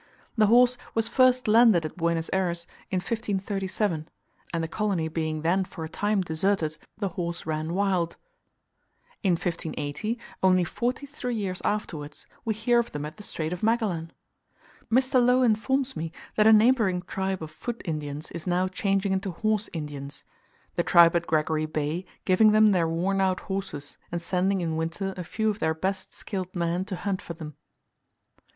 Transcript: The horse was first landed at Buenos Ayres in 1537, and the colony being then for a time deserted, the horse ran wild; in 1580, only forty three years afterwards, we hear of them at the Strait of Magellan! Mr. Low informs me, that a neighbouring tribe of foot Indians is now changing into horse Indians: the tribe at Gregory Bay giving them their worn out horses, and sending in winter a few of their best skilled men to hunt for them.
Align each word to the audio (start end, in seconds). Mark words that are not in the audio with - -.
The 0.35 0.47
horse 0.47 0.79
was 0.95 1.07
first 1.07 1.47
landed 1.47 1.85
at 1.85 1.95
Buenos 1.95 2.27
Ayres 2.33 2.65
in 2.89 2.95
1537, 2.95 4.09
and 4.51 4.63
the 4.63 4.67
colony 4.67 5.07
being 5.09 5.43
then 5.43 5.63
for 5.63 5.83
a 5.83 5.89
time 5.89 6.21
deserted, 6.21 6.79
the 6.97 7.09
horse 7.09 7.45
ran 7.45 7.75
wild; 7.75 8.17
in 9.21 9.33
1580, 9.33 10.17
only 10.41 10.63
forty 10.63 11.05
three 11.05 11.35
years 11.35 11.61
afterwards, 11.63 12.25
we 12.43 12.55
hear 12.55 12.79
of 12.79 12.93
them 12.93 13.05
at 13.05 13.17
the 13.17 13.21
Strait 13.21 13.53
of 13.53 13.61
Magellan! 13.61 14.11
Mr. 14.91 15.23
Low 15.23 15.43
informs 15.43 15.95
me, 15.95 16.11
that 16.33 16.47
a 16.47 16.51
neighbouring 16.51 17.03
tribe 17.03 17.43
of 17.43 17.51
foot 17.51 17.79
Indians 17.85 18.31
is 18.31 18.47
now 18.47 18.67
changing 18.67 19.11
into 19.11 19.29
horse 19.29 19.69
Indians: 19.71 20.23
the 20.73 20.81
tribe 20.83 21.15
at 21.15 21.27
Gregory 21.27 21.67
Bay 21.67 22.05
giving 22.25 22.53
them 22.53 22.71
their 22.71 22.87
worn 22.87 23.21
out 23.21 23.41
horses, 23.41 23.99
and 24.11 24.19
sending 24.19 24.61
in 24.61 24.77
winter 24.77 25.13
a 25.15 25.23
few 25.23 25.51
of 25.51 25.59
their 25.59 25.75
best 25.75 26.11
skilled 26.11 26.55
men 26.55 26.85
to 26.85 26.95
hunt 26.95 27.21
for 27.21 27.35
them. 27.35 27.53